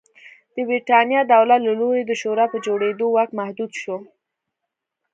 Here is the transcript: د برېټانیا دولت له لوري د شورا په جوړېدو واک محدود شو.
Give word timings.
د 0.55 0.57
برېټانیا 0.69 1.21
دولت 1.33 1.59
له 1.67 1.71
لوري 1.81 2.03
د 2.05 2.11
شورا 2.21 2.45
په 2.51 2.57
جوړېدو 2.65 3.05
واک 3.15 3.29
محدود 3.39 3.71
شو. 3.81 3.97